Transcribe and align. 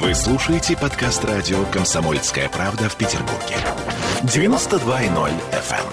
Вы 0.00 0.14
слушаете 0.14 0.76
подкаст 0.76 1.24
радио 1.24 1.64
«Комсомольская 1.70 2.48
правда» 2.48 2.88
в 2.88 2.96
Петербурге. 2.96 3.56
92.0 4.22 5.30
FM. 5.52 5.84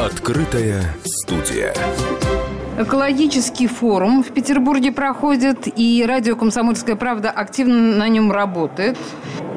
Открытая 0.00 0.94
студия. 1.04 1.74
Экологический 2.78 3.66
форум 3.66 4.22
в 4.22 4.28
Петербурге 4.32 4.92
проходит, 4.92 5.66
и 5.76 6.04
радио 6.06 6.36
«Комсомольская 6.36 6.94
правда» 6.94 7.30
активно 7.30 7.96
на 7.96 8.08
нем 8.08 8.30
работает. 8.30 8.96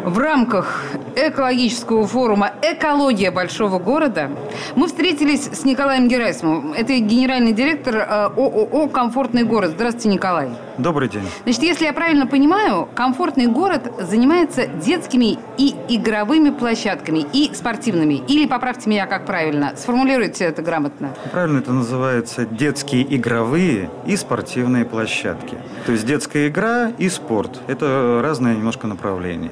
В 0.03 0.17
рамках 0.17 0.83
экологического 1.17 2.05
форума 2.05 2.53
«Экология 2.61 3.31
большого 3.31 3.79
города» 3.79 4.29
мы 4.75 4.87
встретились 4.87 5.45
с 5.45 5.65
Николаем 5.65 6.07
Герасимовым. 6.07 6.73
Это 6.73 6.97
генеральный 6.99 7.53
директор 7.53 7.95
э, 7.95 8.03
ООО 8.35 8.87
«Комфортный 8.89 9.43
город». 9.43 9.71
Здравствуйте, 9.71 10.09
Николай. 10.09 10.49
Добрый 10.77 11.09
день. 11.09 11.23
Значит, 11.43 11.63
если 11.63 11.85
я 11.85 11.93
правильно 11.93 12.27
понимаю, 12.27 12.87
комфортный 12.93 13.47
город 13.47 13.91
занимается 13.99 14.67
детскими 14.67 15.39
и 15.57 15.75
игровыми 15.89 16.51
площадками, 16.51 17.25
и 17.33 17.51
спортивными. 17.53 18.21
Или, 18.27 18.45
поправьте 18.45 18.89
меня, 18.89 19.07
как 19.07 19.25
правильно, 19.25 19.73
сформулируйте 19.75 20.45
это 20.45 20.61
грамотно. 20.61 21.15
Правильно 21.31 21.59
это 21.59 21.73
называется 21.73 22.45
детские 22.45 23.15
игровые 23.15 23.89
и 24.05 24.15
спортивные 24.15 24.85
площадки. 24.85 25.57
То 25.87 25.93
есть 25.93 26.05
детская 26.05 26.47
игра 26.47 26.91
и 26.97 27.09
спорт. 27.09 27.59
Это 27.67 28.19
разные 28.23 28.55
немножко 28.55 28.85
направления. 28.85 29.51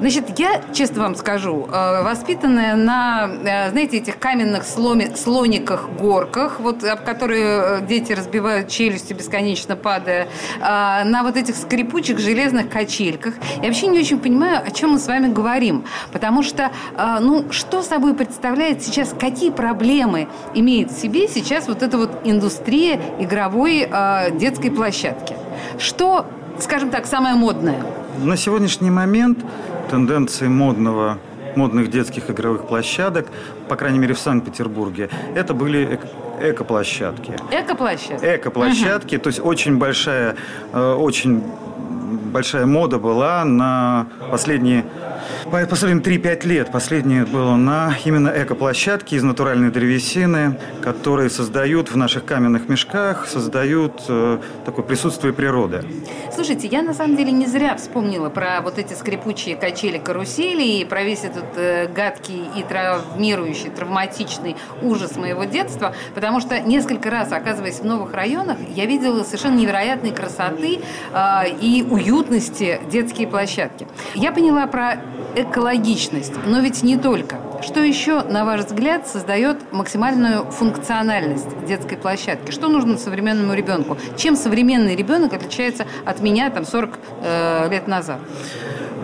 Значит, 0.00 0.38
я, 0.38 0.62
честно 0.72 1.02
вам 1.02 1.14
скажу, 1.16 1.66
э, 1.66 2.02
воспитанная 2.02 2.76
на, 2.76 3.26
э, 3.26 3.70
знаете, 3.70 3.98
этих 3.98 4.18
каменных 4.18 4.64
сломи, 4.64 5.12
слониках-горках, 5.16 6.60
вот, 6.60 6.84
об 6.84 7.04
которые 7.04 7.80
э, 7.80 7.86
дети 7.86 8.12
разбивают 8.12 8.68
челюстью, 8.68 9.16
бесконечно 9.16 9.74
падая, 9.74 10.28
на 10.60 11.22
вот 11.22 11.36
этих 11.36 11.56
скрипучих 11.56 12.18
железных 12.18 12.68
качельках. 12.68 13.34
Я 13.56 13.68
вообще 13.68 13.86
не 13.86 13.98
очень 13.98 14.18
понимаю, 14.18 14.62
о 14.66 14.70
чем 14.70 14.90
мы 14.90 14.98
с 14.98 15.06
вами 15.06 15.32
говорим. 15.32 15.84
Потому 16.12 16.42
что, 16.42 16.70
ну, 17.20 17.46
что 17.50 17.82
собой 17.82 18.14
представляет 18.14 18.82
сейчас, 18.82 19.14
какие 19.18 19.50
проблемы 19.50 20.28
имеет 20.54 20.90
в 20.90 21.00
себе 21.00 21.28
сейчас 21.28 21.68
вот 21.68 21.82
эта 21.82 21.98
вот 21.98 22.20
индустрия 22.24 23.00
игровой 23.18 23.88
детской 24.38 24.70
площадки? 24.70 25.34
Что, 25.78 26.26
скажем 26.58 26.90
так, 26.90 27.06
самое 27.06 27.34
модное? 27.34 27.82
На 28.22 28.36
сегодняшний 28.36 28.90
момент 28.90 29.38
тенденции 29.90 30.48
модного 30.48 31.18
модных 31.56 31.90
детских 31.90 32.30
игровых 32.30 32.66
площадок, 32.66 33.28
по 33.68 33.76
крайней 33.76 33.98
мере 33.98 34.14
в 34.14 34.18
Санкт-Петербурге, 34.18 35.08
это 35.34 35.54
были 35.54 35.98
эко-площадки. 36.40 37.32
Эко-площадки? 37.50 38.24
Эко-площадки, 38.24 39.16
угу. 39.16 39.22
то 39.24 39.28
есть 39.28 39.40
очень 39.40 39.78
большая, 39.78 40.36
э, 40.72 40.92
очень 40.94 41.42
большая 42.32 42.66
мода 42.66 42.98
была 42.98 43.44
на 43.44 44.06
последние 44.30 44.84
Последние 45.50 46.18
3-5 46.18 46.46
лет, 46.46 46.70
последнее 46.70 47.24
было 47.24 47.56
на 47.56 47.94
именно 48.04 48.28
эко-площадке 48.28 49.16
из 49.16 49.22
натуральной 49.22 49.70
древесины, 49.70 50.58
которые 50.82 51.30
создают 51.30 51.90
в 51.90 51.96
наших 51.96 52.26
каменных 52.26 52.68
мешках, 52.68 53.26
создают 53.26 54.02
э, 54.08 54.40
такое 54.66 54.84
присутствие 54.84 55.32
природы. 55.32 55.84
Слушайте, 56.34 56.66
я 56.66 56.82
на 56.82 56.92
самом 56.92 57.16
деле 57.16 57.32
не 57.32 57.46
зря 57.46 57.76
вспомнила 57.76 58.28
про 58.28 58.60
вот 58.60 58.78
эти 58.78 58.92
скрипучие 58.92 59.56
качели-карусели 59.56 60.62
и 60.62 60.84
про 60.84 61.02
весь 61.02 61.24
этот 61.24 61.56
э, 61.56 61.88
гадкий 61.88 62.44
и 62.54 62.62
травмирующий, 62.62 63.70
травматичный 63.70 64.56
ужас 64.82 65.16
моего 65.16 65.44
детства, 65.44 65.94
потому 66.14 66.40
что 66.40 66.60
несколько 66.60 67.08
раз, 67.10 67.32
оказываясь 67.32 67.80
в 67.80 67.84
новых 67.84 68.12
районах, 68.12 68.58
я 68.74 68.84
видела 68.84 69.24
совершенно 69.24 69.56
невероятной 69.56 70.10
красоты 70.10 70.80
э, 71.12 71.48
и 71.60 71.86
уютности 71.88 72.80
детские 72.90 73.26
площадки. 73.26 73.86
Я 74.14 74.30
поняла 74.30 74.66
про 74.66 74.98
экологичность, 75.34 76.32
но 76.46 76.60
ведь 76.60 76.82
не 76.82 76.96
только. 76.96 77.36
Что 77.62 77.80
еще, 77.80 78.22
на 78.22 78.44
ваш 78.44 78.62
взгляд, 78.66 79.08
создает 79.08 79.72
максимальную 79.72 80.44
функциональность 80.50 81.48
детской 81.66 81.96
площадки? 81.96 82.52
Что 82.52 82.68
нужно 82.68 82.98
современному 82.98 83.54
ребенку? 83.54 83.96
Чем 84.16 84.36
современный 84.36 84.94
ребенок 84.94 85.32
отличается 85.32 85.86
от 86.04 86.20
меня 86.20 86.50
там 86.50 86.64
40 86.64 86.98
э, 87.22 87.68
лет 87.70 87.88
назад? 87.88 88.20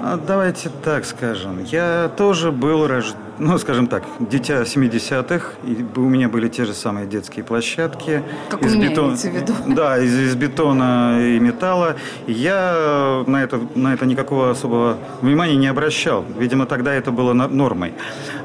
А 0.02 0.16
давайте 0.16 0.70
так 0.84 1.04
скажем. 1.04 1.64
Я 1.64 2.10
тоже 2.16 2.52
был 2.52 2.86
рожден, 2.86 3.16
ну, 3.38 3.58
скажем 3.58 3.86
так, 3.86 4.04
дитя 4.20 4.62
70-х, 4.62 5.52
и 5.64 5.84
у 5.96 6.08
меня 6.08 6.28
были 6.28 6.48
те 6.48 6.64
же 6.64 6.74
самые 6.74 7.06
детские 7.06 7.44
площадки. 7.44 8.22
Как 8.48 8.62
из 8.62 8.74
у 8.74 8.78
меня, 8.78 8.90
бетона, 8.90 9.16
в 9.16 9.24
виду? 9.24 9.52
Да, 9.74 9.98
из, 9.98 10.18
из 10.18 10.34
бетона 10.34 11.18
и 11.20 11.38
металла. 11.38 11.96
Я 12.26 13.24
на 13.26 13.42
это, 13.42 13.60
на 13.74 13.94
это 13.94 14.06
никакого 14.06 14.50
особого 14.50 14.98
внимания 15.20 15.56
не 15.56 15.66
обращал. 15.66 16.24
Видимо, 16.38 16.66
тогда 16.66 16.92
это 16.94 17.10
было 17.10 17.32
нормой. 17.32 17.94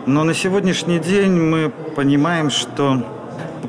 Но 0.05 0.23
на 0.23 0.33
сегодняшний 0.33 0.99
день 0.99 1.33
мы 1.33 1.69
понимаем, 1.95 2.49
что 2.49 3.03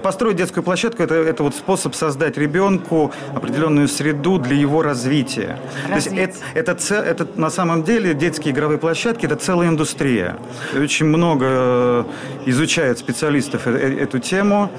Построить 0.02 0.36
детскую 0.36 0.62
площадку 0.62 1.02
это, 1.02 1.14
это 1.14 1.42
вот 1.42 1.54
способ 1.54 1.94
создать 1.94 2.36
ребенку 2.38 3.12
определенную 3.34 3.88
среду 3.88 4.38
для 4.38 4.56
его 4.56 4.82
развития. 4.82 5.20
развития. 5.20 5.58
То 5.88 5.94
есть 5.94 6.36
это, 6.54 6.72
это, 6.72 6.94
это 6.94 7.28
на 7.36 7.50
самом 7.50 7.82
деле 7.82 8.14
детские 8.14 8.52
игровые 8.52 8.78
площадки 8.78 9.26
это 9.26 9.36
целая 9.36 9.68
индустрия. 9.68 10.36
Очень 10.74 11.06
много 11.06 11.46
э, 11.48 12.04
изучают 12.46 12.98
специалистов 12.98 13.66
э, 13.66 13.70
э, 13.70 14.02
эту 14.02 14.18
тему. 14.18 14.70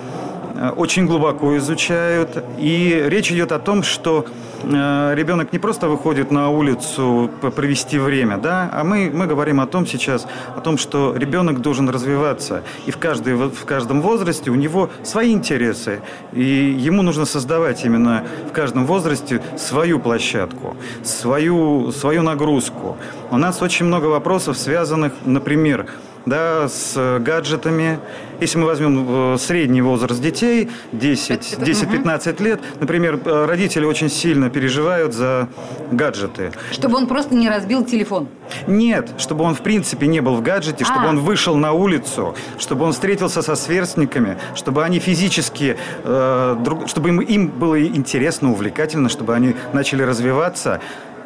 Э, 0.62 0.70
очень 0.70 1.08
глубоко 1.08 1.58
изучают. 1.58 2.44
И 2.60 3.04
речь 3.08 3.32
идет 3.32 3.52
о 3.52 3.58
том, 3.58 3.82
что 3.82 4.26
э, 4.62 5.14
ребенок 5.16 5.52
не 5.54 5.58
просто 5.60 5.90
выходит 5.90 6.30
на 6.30 6.52
улицу 6.52 7.32
провести 7.56 7.98
время, 7.98 8.38
да, 8.38 8.70
а 8.72 8.84
мы, 8.84 9.10
мы 9.12 9.26
говорим 9.26 9.60
о 9.60 9.66
том 9.66 9.88
сейчас, 9.88 10.28
о 10.56 10.62
том, 10.62 10.78
что 10.78 11.16
ребенок 11.18 11.62
должен 11.62 11.90
развиваться. 11.90 12.62
И 12.86 12.92
в, 12.92 12.98
каждой, 12.98 13.34
в 13.34 13.66
каждом 13.66 14.02
возрасте 14.02 14.52
у 14.52 14.56
него 14.56 14.92
свои 15.04 15.34
интересы. 15.34 16.02
И 16.32 16.44
ему 16.44 17.02
нужно 17.02 17.26
создавать 17.26 17.84
именно 17.84 18.24
в 18.48 18.52
каждом 18.52 18.86
возрасте 18.86 19.42
свою 19.58 20.00
площадку, 20.00 20.78
свою, 21.04 21.92
свою 21.92 22.22
нагрузку. 22.22 22.98
У 23.32 23.38
нас 23.38 23.64
очень 23.64 23.88
много 23.88 24.06
вопросов, 24.06 24.58
связанных, 24.58 25.14
например, 25.26 25.88
да, 26.26 26.68
с 26.68 27.20
гаджетами. 27.20 28.00
Если 28.40 28.58
мы 28.58 28.66
возьмем 28.66 29.34
э, 29.34 29.38
средний 29.38 29.84
возраст 29.84 30.20
детей, 30.20 30.70
10-15 30.94 32.44
лет, 32.44 32.60
например, 32.80 33.20
э, 33.24 33.46
родители 33.46 33.86
очень 33.86 34.10
сильно 34.10 34.50
переживают 34.50 35.14
за 35.14 35.48
гаджеты. 35.92 36.52
Чтобы 36.72 36.98
он 36.98 37.06
просто 37.06 37.36
не 37.36 37.50
разбил 37.50 37.86
телефон? 37.86 38.30
Нет, 38.66 39.12
чтобы 39.20 39.44
он 39.44 39.54
в 39.54 39.62
принципе 39.62 40.08
не 40.08 40.22
был 40.22 40.36
в 40.36 40.42
гаджете, 40.42 40.86
чтобы 40.86 41.06
а. 41.06 41.10
он 41.10 41.20
вышел 41.20 41.56
на 41.56 41.74
улицу, 41.74 42.36
чтобы 42.58 42.86
он 42.86 42.94
встретился 42.94 43.44
со 43.44 43.54
сверстниками, 43.54 44.38
чтобы 44.56 44.84
они 44.84 45.00
физически, 45.00 45.78
э, 46.04 46.58
чтобы 46.88 47.10
им, 47.10 47.22
им 47.22 47.48
было 47.48 47.80
интересно, 47.80 48.52
увлекательно, 48.52 49.10
чтобы 49.10 49.36
они 49.36 49.56
начали 49.72 50.02
развиваться 50.02 50.82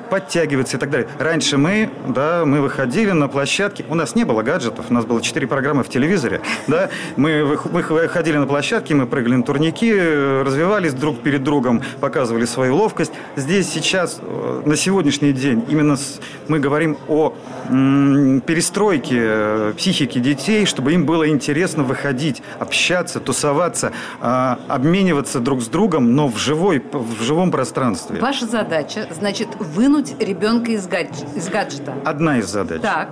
подтягиваться 0.09 0.77
и 0.77 0.79
так 0.79 0.89
далее. 0.89 1.07
Раньше 1.19 1.57
мы, 1.57 1.89
да, 2.07 2.45
мы 2.45 2.61
выходили 2.61 3.11
на 3.11 3.27
площадки, 3.27 3.85
у 3.89 3.95
нас 3.95 4.16
не 4.16 4.23
было 4.23 4.41
гаджетов, 4.41 4.85
у 4.89 4.93
нас 4.93 5.05
было 5.05 5.21
четыре 5.21 5.47
программы 5.47 5.83
в 5.83 5.89
телевизоре, 5.89 6.41
да, 6.67 6.89
мы, 7.17 7.57
мы 7.71 7.81
выходили 7.81 8.38
на 8.38 8.47
площадки, 8.47 8.93
мы 8.93 9.07
прыгали 9.07 9.35
на 9.35 9.43
турники, 9.43 9.91
развивались 9.93 10.93
друг 10.93 11.19
перед 11.21 11.43
другом, 11.43 11.81
показывали 11.99 12.45
свою 12.45 12.75
ловкость. 12.75 13.11
Здесь 13.35 13.69
сейчас, 13.69 14.19
э, 14.21 14.61
на 14.66 14.75
сегодняшний 14.75 15.33
день, 15.33 15.66
именно 15.67 15.97
с, 15.97 16.19
мы 16.47 16.59
говорим 16.59 16.97
о 17.07 17.33
м, 17.69 18.41
перестройке 18.41 19.17
э, 19.19 19.73
психики 19.77 20.19
детей, 20.19 20.66
чтобы 20.66 20.93
им 20.93 21.05
было 21.05 21.27
интересно 21.27 21.83
выходить, 21.83 22.41
общаться, 22.59 23.19
тусоваться, 23.19 23.91
э, 24.22 24.55
обмениваться 24.67 25.40
друг 25.40 25.61
с 25.61 25.67
другом, 25.67 26.16
но 26.16 26.28
в, 26.28 26.37
живой, 26.37 26.81
в 26.91 27.22
живом 27.23 27.51
пространстве. 27.51 28.19
Ваша 28.19 28.46
задача, 28.46 29.08
значит, 29.11 29.49
вынудить 29.59 29.95
вынуть 29.96 30.20
ребенка 30.20 30.72
из, 30.72 30.88
гадж... 30.88 31.24
из 31.36 31.47
гаджета? 31.50 31.94
Одна 32.03 32.40
из 32.40 32.47
задач. 32.47 32.82
Так. 32.82 33.09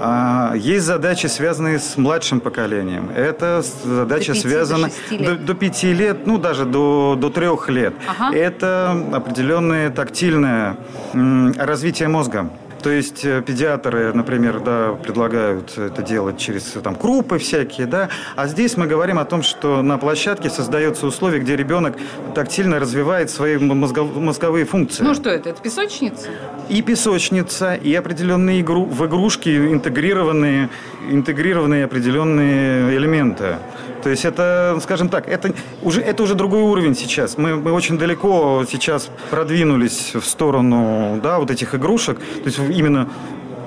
А, 0.00 0.54
есть 0.54 0.84
задачи, 0.84 1.26
связанные 1.26 1.78
с 1.78 1.96
младшим 1.96 2.40
поколением. 2.40 3.10
Это 3.14 3.62
задача 3.84 4.34
связана 4.34 4.88
до, 5.10 5.36
до, 5.36 5.54
до 5.54 5.86
лет, 5.92 6.26
ну 6.26 6.38
даже 6.38 6.64
до, 6.64 7.16
до 7.18 7.30
3 7.30 7.48
лет. 7.68 7.94
Ага. 8.06 8.36
Это 8.36 8.96
определенное 9.12 9.90
тактильное 9.90 10.76
развитие 11.12 12.08
мозга. 12.08 12.50
То 12.82 12.90
есть 12.90 13.24
э, 13.24 13.42
педиатры, 13.42 14.12
например, 14.12 14.60
да, 14.60 14.92
предлагают 14.94 15.78
это 15.78 16.02
делать 16.02 16.38
через 16.38 16.64
там, 16.82 16.96
крупы 16.96 17.38
всякие, 17.38 17.86
да, 17.86 18.08
а 18.34 18.48
здесь 18.48 18.76
мы 18.76 18.86
говорим 18.86 19.18
о 19.18 19.24
том, 19.24 19.42
что 19.42 19.82
на 19.82 19.98
площадке 19.98 20.50
создается 20.50 21.06
условие, 21.06 21.40
где 21.40 21.56
ребенок 21.56 21.96
тактильно 22.34 22.80
развивает 22.80 23.30
свои 23.30 23.56
мозгов, 23.56 24.16
мозговые 24.16 24.64
функции. 24.64 25.04
Ну 25.04 25.14
что 25.14 25.30
это, 25.30 25.50
это 25.50 25.62
песочница? 25.62 26.28
И 26.68 26.82
песочница, 26.82 27.74
и 27.74 27.94
определенные 27.94 28.60
игру, 28.62 28.84
в 28.84 29.06
игрушки 29.06 29.50
интегрированные, 29.72 30.68
интегрированные 31.08 31.84
определенные 31.84 32.96
элементы. 32.96 33.58
То 34.02 34.10
есть 34.10 34.24
это, 34.24 34.78
скажем 34.82 35.08
так, 35.08 35.28
это 35.28 35.54
уже, 35.82 36.00
это 36.00 36.22
уже 36.22 36.34
другой 36.34 36.62
уровень 36.62 36.94
сейчас. 36.96 37.38
Мы, 37.38 37.56
мы 37.56 37.72
очень 37.72 37.98
далеко 37.98 38.64
сейчас 38.68 39.10
продвинулись 39.30 40.14
в 40.14 40.24
сторону 40.24 41.20
да, 41.22 41.38
вот 41.38 41.50
этих 41.50 41.74
игрушек. 41.74 42.18
То 42.18 42.46
есть 42.46 42.58
именно 42.58 43.08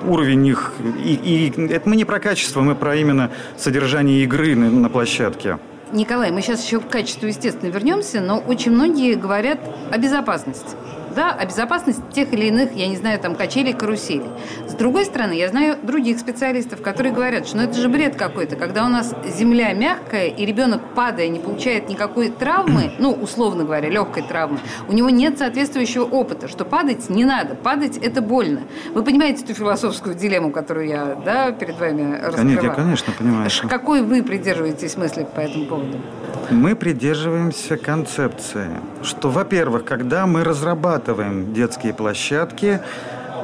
уровень 0.05 0.45
их. 0.47 0.73
И, 1.03 1.13
и 1.13 1.71
это 1.71 1.87
мы 1.89 1.95
не 1.95 2.05
про 2.05 2.19
качество, 2.19 2.61
мы 2.61 2.75
про 2.75 2.95
именно 2.95 3.31
содержание 3.57 4.23
игры 4.23 4.55
на, 4.55 4.69
на 4.69 4.89
площадке. 4.89 5.57
Николай, 5.91 6.31
мы 6.31 6.41
сейчас 6.41 6.65
еще 6.65 6.79
к 6.79 6.89
качеству, 6.89 7.27
естественно, 7.27 7.69
вернемся, 7.69 8.19
но 8.19 8.39
очень 8.39 8.71
многие 8.71 9.15
говорят 9.15 9.59
о 9.91 9.97
безопасности 9.97 10.75
да, 11.15 11.31
о 11.31 11.45
безопасности 11.45 12.03
тех 12.13 12.31
или 12.33 12.47
иных, 12.47 12.73
я 12.73 12.87
не 12.87 12.97
знаю, 12.97 13.19
там, 13.19 13.35
качелей, 13.35 13.73
каруселей. 13.73 14.29
С 14.75 14.77
другой 14.77 15.06
стороны, 15.06 15.31
я 15.31 15.48
знаю 15.48 15.77
других 15.81 16.19
специалистов, 16.19 16.81
которые 16.81 17.13
говорят, 17.13 17.48
что 17.48 17.56
ну, 17.56 17.63
это 17.63 17.75
же 17.75 17.88
бред 17.88 18.18
какой-то, 18.18 18.57
когда 18.57 18.86
у 18.86 18.89
нас 18.89 19.16
земля 19.25 19.72
мягкая, 19.72 20.27
и 20.27 20.45
ребенок, 20.45 20.81
падая, 20.94 21.30
не 21.30 21.39
получает 21.39 21.88
никакой 21.88 22.27
травмы, 22.27 22.92
ну, 23.00 23.13
условно 23.13 23.63
говоря, 23.63 23.89
легкой 23.89 24.24
травмы, 24.24 24.60
у 24.89 24.92
него 24.92 25.10
нет 25.10 25.39
соответствующего 25.39 26.04
опыта, 26.04 26.50
что 26.50 26.66
падать 26.66 27.10
не 27.10 27.24
надо, 27.24 27.56
падать 27.56 27.95
это 27.95 28.22
больно. 28.22 28.63
Вы 28.94 29.01
понимаете 29.04 29.45
ту 29.45 29.54
философскую 29.54 30.13
дилемму, 30.13 30.51
которую 30.51 30.89
я, 30.89 31.16
да, 31.24 31.54
перед 31.54 31.80
вами 31.80 32.12
раскрывала? 32.12 32.36
Конечно, 32.36 32.66
я, 32.66 32.74
конечно, 32.74 33.13
понимаю. 33.18 33.50
Какой 33.69 34.01
вы 34.01 34.24
придерживаетесь 34.24 34.98
мысли 34.98 35.25
по 35.33 35.39
этому 35.39 35.68
поводу? 35.68 36.01
Мы 36.50 36.75
придерживаемся 36.75 37.78
концепции, 37.78 38.68
что, 39.04 39.30
во-первых, 39.30 39.86
когда 39.86 40.28
мы 40.28 40.44
разрабатываем 40.44 41.54
детские 41.54 41.94
площадки, 41.94 42.81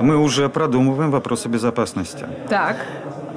мы 0.02 0.18
уже 0.18 0.50
продумываем 0.50 1.12
вопросы 1.12 1.50
безопасности. 1.50 2.26
Так. 2.50 2.78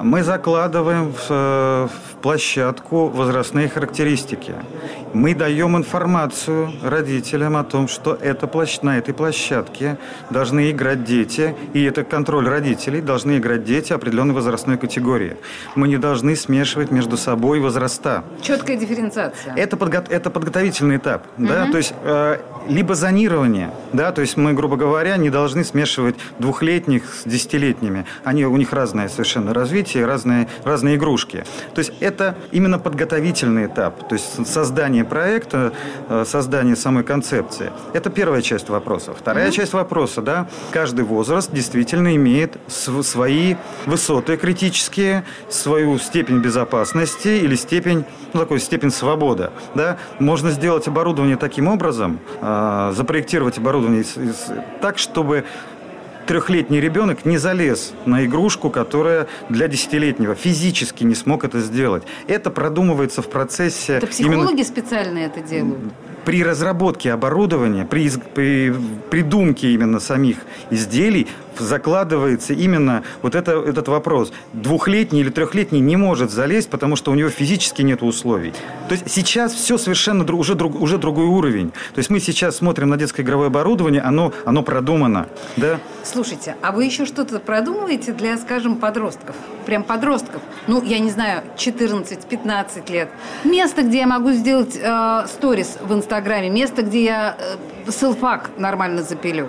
Мы 0.02 0.22
закладываем 0.22 1.12
в, 1.12 1.31
э, 1.31 1.88
в 1.88 2.16
площадку 2.22 3.08
возрастные 3.08 3.69
характеристики. 3.69 4.55
Мы 5.14 5.32
даем 5.32 5.76
информацию 5.76 6.72
родителям 6.82 7.56
о 7.56 7.62
том, 7.62 7.87
что 7.87 8.14
это 8.20 8.49
площ... 8.49 8.81
на 8.82 8.99
этой 8.99 9.14
площадке 9.14 9.96
должны 10.28 10.72
играть 10.72 11.05
дети, 11.05 11.55
и 11.72 11.84
это 11.84 12.02
контроль 12.02 12.49
родителей, 12.49 13.00
должны 13.00 13.38
играть 13.38 13.62
дети 13.64 13.93
определенной 13.93 14.34
возрастной 14.34 14.76
категории. 14.76 15.37
Мы 15.76 15.87
не 15.87 15.99
должны 15.99 16.34
смешивать 16.34 16.90
между 16.90 17.16
собой 17.16 17.61
возраста. 17.61 18.25
Четкая 18.43 18.76
дифференциация. 18.76 19.55
Это, 19.55 19.76
подго... 19.76 20.05
это 20.08 20.31
подготовительный 20.31 20.96
этап. 20.96 21.28
Угу. 21.38 21.46
Да? 21.46 21.70
То 21.70 21.76
есть 21.78 21.94
э, 22.02 22.38
либо 22.66 22.96
зонирование, 22.96 23.70
да, 23.93 24.11
то 24.11 24.20
есть 24.20 24.37
мы, 24.37 24.52
грубо 24.52 24.76
говоря, 24.76 25.16
не 25.16 25.31
должны 25.31 25.62
смешивать 25.62 26.16
двухлетних 26.40 27.05
с 27.14 27.25
десятилетними. 27.25 28.05
Они, 28.25 28.44
у 28.44 28.56
них 28.56 28.72
разное 28.72 29.08
совершенно 29.08 29.55
развитие, 29.55 30.06
разные, 30.06 30.49
разные 30.64 30.96
игрушки. 30.96 31.44
То 31.72 31.78
есть 31.78 31.93
это 32.00 32.37
именно 32.50 32.81
подготовительный 32.81 33.66
этап, 33.66 34.08
то 34.08 34.14
есть 34.14 34.44
создание 34.46 35.03
проекта, 35.04 35.72
э, 36.08 36.24
создание 36.26 36.76
самой 36.76 37.04
концепции. 37.04 37.72
Это 37.92 38.10
первая 38.10 38.42
часть 38.42 38.68
вопроса. 38.68 39.12
Вторая 39.12 39.48
mm-hmm. 39.48 39.52
часть 39.52 39.72
вопроса, 39.72 40.22
да, 40.22 40.48
каждый 40.70 41.04
возраст 41.04 41.52
действительно 41.52 42.14
имеет 42.16 42.56
свои 42.68 43.56
высоты 43.86 44.36
критические, 44.36 45.24
свою 45.48 45.98
степень 45.98 46.40
безопасности 46.40 47.28
или 47.28 47.54
степень, 47.56 48.04
ну, 48.32 48.40
такой 48.40 48.60
степень 48.60 48.90
свободы. 48.90 49.50
Да? 49.74 49.96
Можно 50.18 50.50
сделать 50.50 50.88
оборудование 50.88 51.36
таким 51.36 51.68
образом, 51.68 52.20
э, 52.40 52.92
запроектировать 52.94 53.58
оборудование 53.58 54.04
так, 54.80 54.98
чтобы 54.98 55.44
трехлетний 56.26 56.81
ребенок 56.81 57.25
не 57.25 57.38
залез 57.38 57.93
на 58.06 58.25
игрушку, 58.25 58.71
которая 58.71 59.26
для 59.49 59.69
десятилетнего 59.69 60.35
физически 60.35 61.05
не 61.05 61.15
смог 61.15 61.44
это 61.44 61.61
сделать. 61.61 62.03
Это 62.26 62.50
продумывается 62.50 63.23
в 63.23 63.29
процессе... 63.29 63.94
Это 63.94 64.06
психологи 64.06 64.53
именно... 64.53 64.65
специально 64.65 65.19
это 65.19 65.41
делают? 65.41 65.79
при 66.25 66.43
разработке 66.43 67.12
оборудования, 67.12 67.85
при, 67.85 68.11
при 68.35 68.75
придумке 69.11 69.73
именно 69.73 70.00
самих 70.00 70.38
изделий 70.71 71.29
закладывается 71.58 72.52
именно 72.52 73.02
вот 73.22 73.34
это, 73.34 73.52
этот 73.52 73.88
вопрос. 73.88 74.32
Двухлетний 74.52 75.20
или 75.20 75.30
трехлетний 75.30 75.80
не 75.80 75.96
может 75.96 76.30
залезть, 76.30 76.70
потому 76.70 76.96
что 76.96 77.10
у 77.10 77.14
него 77.14 77.30
физически 77.30 77.82
нет 77.82 78.02
условий. 78.02 78.52
То 78.88 78.94
есть 78.94 79.10
сейчас 79.10 79.52
все 79.52 79.78
совершенно 79.78 80.24
друг, 80.24 80.40
уже, 80.40 80.54
друг, 80.54 80.80
уже 80.80 80.98
другой 80.98 81.26
уровень. 81.26 81.70
То 81.94 81.98
есть 81.98 82.10
мы 82.10 82.20
сейчас 82.20 82.56
смотрим 82.56 82.90
на 82.90 82.96
детское 82.96 83.22
игровое 83.22 83.48
оборудование, 83.48 84.02
оно, 84.02 84.32
оно 84.44 84.62
продумано. 84.62 85.28
Да? 85.56 85.80
Слушайте, 86.02 86.56
а 86.62 86.72
вы 86.72 86.84
еще 86.84 87.06
что-то 87.06 87.40
продумываете 87.40 88.12
для, 88.12 88.36
скажем, 88.38 88.76
подростков? 88.76 89.36
Прям 89.66 89.82
подростков? 89.82 90.42
Ну, 90.66 90.82
я 90.82 90.98
не 90.98 91.10
знаю, 91.10 91.42
14-15 91.56 92.92
лет. 92.92 93.08
Место, 93.44 93.82
где 93.82 93.98
я 93.98 94.06
могу 94.06 94.32
сделать 94.32 94.78
э, 94.80 95.26
сторис 95.28 95.78
в 95.80 95.92
Инстаграме 95.94 96.50
место, 96.50 96.82
где 96.82 97.04
я 97.04 97.36
э, 97.86 97.90
селфак 97.90 98.50
нормально 98.58 99.02
запилю? 99.02 99.48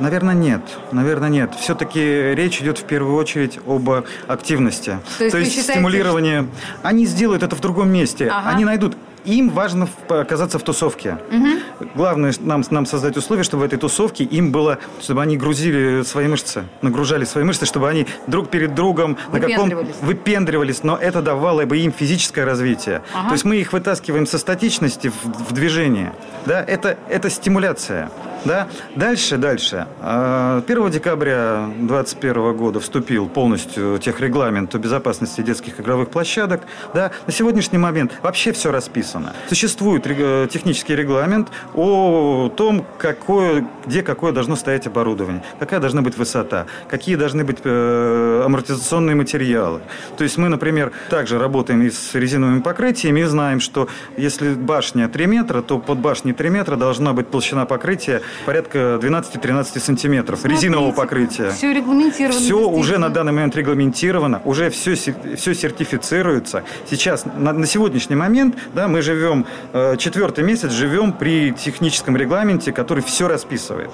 Наверное, 0.00 0.34
нет. 0.34 0.62
Наверное, 0.92 1.28
нет. 1.28 1.54
Все-таки 1.54 2.00
речь 2.34 2.60
идет 2.60 2.78
в 2.78 2.84
первую 2.84 3.16
очередь 3.16 3.58
об 3.66 3.88
активности. 4.26 4.98
То 5.18 5.24
есть, 5.24 5.32
То 5.32 5.38
есть 5.38 5.50
считаете, 5.52 5.72
стимулирование. 5.74 6.42
Что... 6.42 6.88
Они 6.88 7.06
сделают 7.06 7.42
это 7.42 7.54
в 7.54 7.60
другом 7.60 7.90
месте. 7.90 8.28
Ага. 8.28 8.50
Они 8.50 8.64
найдут 8.64 8.96
им 9.24 9.50
важно 9.50 9.88
оказаться 10.08 10.58
в 10.58 10.62
тусовке. 10.62 11.18
Угу. 11.30 11.48
Главное 11.94 12.32
нам, 12.40 12.62
нам 12.70 12.86
создать 12.86 13.16
условия, 13.16 13.42
чтобы 13.42 13.62
в 13.62 13.66
этой 13.66 13.78
тусовке 13.78 14.24
им 14.24 14.52
было, 14.52 14.78
чтобы 15.00 15.22
они 15.22 15.36
грузили 15.36 16.02
свои 16.02 16.28
мышцы, 16.28 16.64
нагружали 16.82 17.24
свои 17.24 17.44
мышцы, 17.44 17.66
чтобы 17.66 17.88
они 17.88 18.06
друг 18.26 18.50
перед 18.50 18.74
другом 18.74 19.16
на 19.32 19.40
каком 19.40 19.70
выпендривались, 20.02 20.82
но 20.82 20.96
это 20.96 21.22
давало 21.22 21.64
бы 21.64 21.78
им 21.78 21.92
физическое 21.92 22.44
развитие. 22.44 23.02
Ага. 23.14 23.28
То 23.28 23.32
есть 23.34 23.44
мы 23.44 23.56
их 23.56 23.72
вытаскиваем 23.72 24.26
со 24.26 24.38
статичности 24.38 25.08
в, 25.08 25.50
в 25.50 25.52
движение. 25.52 26.12
Да? 26.46 26.62
Это, 26.62 26.96
это 27.08 27.30
стимуляция. 27.30 28.10
Да? 28.44 28.68
Дальше, 28.96 29.36
дальше. 29.36 29.76
1 29.76 29.86
а, 30.02 30.62
декабря 30.90 31.66
2021 31.66 32.56
года 32.56 32.80
вступил 32.80 33.28
полностью 33.28 33.98
техрегламент 33.98 34.74
о 34.74 34.78
безопасности 34.78 35.42
детских 35.42 35.80
игровых 35.80 36.10
площадок. 36.10 36.62
Да? 36.94 37.10
На 37.26 37.32
сегодняшний 37.32 37.78
момент 37.78 38.12
вообще 38.22 38.52
все 38.52 38.70
расписано. 38.70 39.34
Существует 39.48 40.04
технический 40.50 40.96
регламент 40.96 41.48
о 41.74 42.50
том, 42.56 42.84
какое, 42.98 43.66
где 43.86 44.02
какое 44.02 44.32
должно 44.32 44.56
стоять 44.56 44.86
оборудование, 44.86 45.42
какая 45.58 45.80
должна 45.80 46.02
быть 46.02 46.16
высота, 46.16 46.66
какие 46.88 47.16
должны 47.16 47.44
быть 47.44 47.58
э, 47.64 48.42
амортизационные 48.44 49.14
материалы. 49.14 49.80
То 50.16 50.24
есть 50.24 50.36
мы, 50.38 50.48
например, 50.48 50.92
также 51.08 51.38
работаем 51.38 51.82
и 51.82 51.90
с 51.90 52.14
резиновыми 52.14 52.60
покрытиями 52.60 53.20
и 53.20 53.24
знаем, 53.24 53.60
что 53.60 53.88
если 54.16 54.54
башня 54.54 55.08
3 55.08 55.26
метра, 55.26 55.62
то 55.62 55.78
под 55.78 55.98
башней 55.98 56.32
3 56.32 56.48
метра 56.50 56.76
должна 56.76 57.12
быть 57.12 57.30
толщина 57.30 57.66
покрытия 57.66 58.22
порядка 58.46 58.98
12-13 59.00 59.78
сантиметров 59.80 60.40
Смотрите, 60.40 60.66
резинового 60.66 60.92
покрытия. 60.92 61.50
Все 61.50 61.72
регламентировано. 61.72 62.40
Все 62.40 62.68
уже 62.68 62.98
на 62.98 63.08
данный 63.08 63.32
момент 63.32 63.56
регламентировано, 63.56 64.42
уже 64.44 64.70
все, 64.70 64.94
все 64.94 65.54
сертифицируется. 65.54 66.64
Сейчас, 66.88 67.24
на, 67.24 67.52
на 67.52 67.66
сегодняшний 67.66 68.16
момент, 68.16 68.56
да, 68.74 68.88
мы 68.88 69.02
живем, 69.02 69.46
э, 69.72 69.96
четвертый 69.96 70.44
месяц 70.44 70.72
живем 70.72 71.12
при 71.12 71.54
техническом 71.60 72.16
регламенте, 72.16 72.72
который 72.72 73.02
все 73.02 73.28
расписывает. 73.28 73.90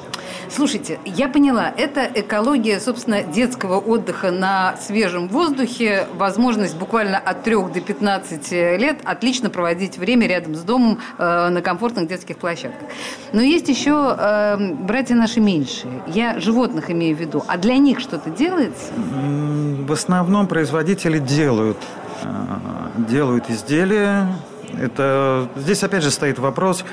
Слушайте, 0.50 0.98
я 1.04 1.28
поняла, 1.28 1.72
это 1.76 2.08
экология, 2.14 2.80
собственно, 2.80 3.22
детского 3.22 3.78
отдыха 3.78 4.30
на 4.30 4.76
свежем 4.80 5.28
воздухе, 5.28 6.06
возможность 6.14 6.76
буквально 6.76 7.18
от 7.18 7.42
3 7.42 7.56
до 7.74 7.80
15 7.80 8.52
лет 8.52 8.98
отлично 9.04 9.50
проводить 9.50 9.98
время 9.98 10.26
рядом 10.26 10.54
с 10.54 10.62
домом 10.62 10.98
э, 11.18 11.48
на 11.48 11.60
комфортных 11.62 12.08
детских 12.08 12.38
площадках. 12.38 12.88
Но 13.32 13.42
есть 13.42 13.68
еще 13.68 14.16
э, 14.18 14.74
братья 14.80 15.14
наши 15.14 15.40
меньшие. 15.40 16.02
Я 16.06 16.38
животных 16.40 16.90
имею 16.90 17.16
в 17.16 17.20
виду. 17.20 17.42
А 17.46 17.56
для 17.56 17.76
них 17.76 18.00
что-то 18.00 18.30
делается? 18.30 18.92
В 18.94 19.92
основном 19.92 20.46
производители 20.46 21.18
делают 21.18 21.78
э, 22.22 22.26
делают 23.08 23.50
изделия 23.50 24.28
это 24.80 25.48
здесь 25.56 25.82
опять 25.82 26.02
же 26.02 26.10
стоит 26.10 26.38
вопрос. 26.38 26.84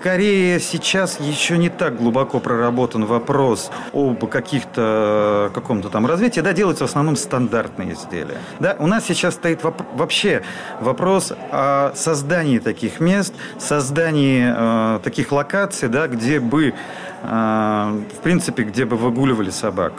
Скорее 0.00 0.60
сейчас 0.60 1.18
еще 1.18 1.58
не 1.58 1.70
так 1.70 1.96
глубоко 1.96 2.38
проработан 2.38 3.04
вопрос 3.04 3.72
об 3.92 4.24
каких-то 4.28 5.50
каком-то 5.52 5.88
там 5.88 6.06
развитии. 6.06 6.38
Да, 6.38 6.52
делаются 6.52 6.86
в 6.86 6.88
основном 6.88 7.16
стандартные 7.16 7.94
изделия. 7.94 8.38
Да, 8.60 8.76
у 8.78 8.86
нас 8.86 9.04
сейчас 9.06 9.34
стоит 9.34 9.62
воп- 9.62 9.84
вообще 9.96 10.42
вопрос 10.80 11.32
о 11.50 11.90
создании 11.96 12.60
таких 12.60 13.00
мест, 13.00 13.34
создании 13.58 14.54
э, 14.56 15.00
таких 15.02 15.32
локаций, 15.32 15.88
да, 15.88 16.06
где 16.06 16.38
бы 16.38 16.74
э, 17.22 18.02
в 18.18 18.22
принципе, 18.22 18.62
где 18.62 18.84
бы 18.84 18.96
выгуливали 18.96 19.50
собак. 19.50 19.94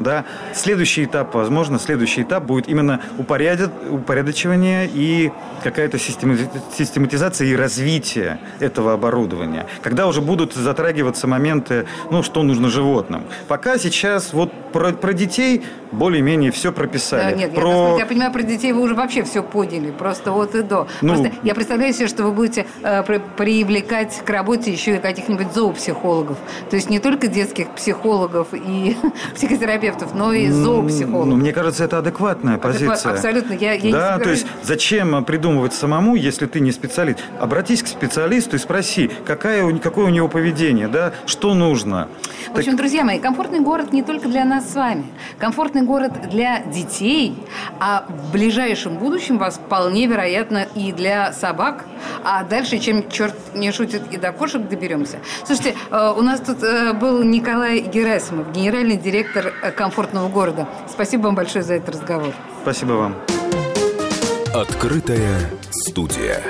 Да? 0.00 0.24
Следующий 0.52 1.04
этап, 1.04 1.32
возможно, 1.34 1.78
следующий 1.78 2.22
этап 2.22 2.44
будет 2.44 2.68
именно 2.68 3.00
упорядок, 3.18 3.70
упорядочивание 3.88 4.90
и 4.92 5.30
какая-то 5.62 5.98
систематизация 5.98 7.46
и 7.46 7.54
развитие 7.54 8.40
этого 8.58 8.92
оборудования. 8.94 9.43
Когда 9.82 10.06
уже 10.06 10.20
будут 10.20 10.54
затрагиваться 10.54 11.26
моменты, 11.26 11.86
ну, 12.10 12.22
что 12.22 12.42
нужно 12.42 12.68
животным. 12.68 13.24
Пока 13.48 13.78
сейчас 13.78 14.32
вот 14.32 14.52
про, 14.72 14.92
про 14.92 15.12
детей 15.12 15.62
более-менее 15.94 16.50
все 16.50 16.72
прописали. 16.72 17.30
Да, 17.30 17.36
нет, 17.36 17.54
про... 17.54 17.92
я, 17.92 17.98
я 17.98 18.06
понимаю, 18.06 18.32
про 18.32 18.42
детей 18.42 18.72
вы 18.72 18.82
уже 18.82 18.94
вообще 18.94 19.22
все 19.22 19.42
поняли, 19.42 19.90
просто 19.90 20.32
вот 20.32 20.54
и 20.54 20.62
до. 20.62 20.88
Ну, 21.00 21.14
просто 21.14 21.32
я 21.42 21.54
представляю 21.54 21.92
себе, 21.92 22.08
что 22.08 22.24
вы 22.24 22.32
будете 22.32 22.66
э, 22.82 23.02
привлекать 23.36 24.22
к 24.24 24.30
работе 24.30 24.72
еще 24.72 24.96
и 24.96 24.98
каких-нибудь 24.98 25.52
зоопсихологов. 25.52 26.38
То 26.70 26.76
есть 26.76 26.90
не 26.90 26.98
только 26.98 27.28
детских 27.28 27.70
психологов 27.70 28.48
и 28.52 28.96
психотерапевтов, 29.34 30.14
но 30.14 30.32
и 30.32 30.50
зоопсихологов. 30.50 31.28
Ну, 31.28 31.36
мне 31.36 31.52
кажется, 31.52 31.84
это 31.84 31.98
адекватная 31.98 32.58
позиция. 32.58 33.12
Абсолютно. 33.12 33.54
Я, 33.54 33.72
я 33.74 33.92
да, 33.92 34.18
то 34.18 34.30
есть 34.30 34.46
зачем 34.62 35.24
придумывать 35.24 35.72
самому, 35.72 36.16
если 36.16 36.46
ты 36.46 36.60
не 36.60 36.72
специалист? 36.72 37.20
Обратись 37.38 37.82
к 37.82 37.86
специалисту 37.86 38.56
и 38.56 38.58
спроси, 38.58 39.10
какая, 39.26 39.76
какое 39.78 40.06
у 40.06 40.10
него 40.10 40.28
поведение, 40.28 40.88
да, 40.88 41.12
что 41.26 41.54
нужно. 41.54 42.08
В 42.48 42.58
общем, 42.58 42.72
так... 42.72 42.76
друзья 42.76 43.04
мои, 43.04 43.18
комфортный 43.18 43.60
город 43.60 43.92
не 43.92 44.02
только 44.02 44.28
для 44.28 44.44
нас 44.44 44.70
с 44.70 44.74
вами. 44.74 45.04
Комфортный 45.38 45.82
город 45.86 46.12
для 46.30 46.60
детей, 46.62 47.34
а 47.80 48.06
в 48.08 48.32
ближайшем 48.32 48.96
будущем 48.98 49.38
вас 49.38 49.56
вполне 49.56 50.06
вероятно 50.06 50.66
и 50.74 50.92
для 50.92 51.32
собак. 51.32 51.84
А 52.24 52.44
дальше, 52.44 52.78
чем 52.78 53.08
черт 53.10 53.34
не 53.54 53.72
шутит, 53.72 54.02
и 54.12 54.16
до 54.16 54.32
кошек 54.32 54.62
доберемся. 54.68 55.18
Слушайте, 55.44 55.74
э, 55.90 56.14
у 56.16 56.22
нас 56.22 56.40
тут 56.40 56.62
э, 56.62 56.92
был 56.92 57.22
Николай 57.22 57.80
Герасимов, 57.80 58.52
генеральный 58.52 58.96
директор 58.96 59.52
э, 59.62 59.70
комфортного 59.70 60.28
города. 60.28 60.66
Спасибо 60.88 61.24
вам 61.24 61.34
большое 61.34 61.64
за 61.64 61.74
этот 61.74 61.96
разговор. 61.96 62.32
Спасибо 62.62 62.92
вам. 62.92 63.14
Открытая 64.54 65.50
студия. 65.70 66.40